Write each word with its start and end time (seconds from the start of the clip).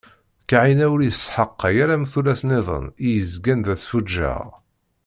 Kahina 0.49 0.85
ur 0.93 1.01
iyi-tesxaqay 1.01 1.75
ara 1.83 1.93
am 1.97 2.05
tullas-niḍen 2.11 2.85
i 3.05 3.07
yezgan 3.15 3.59
d 3.65 3.67
asfuǧǧeɣ. 3.73 4.45